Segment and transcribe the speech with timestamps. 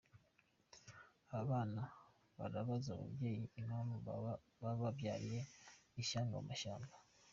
[1.29, 1.81] Aba bana
[2.37, 3.95] barabaza ababyeyi impamvu
[4.65, 5.39] bababyariye
[6.01, 6.93] ishyanga mu mashyamba.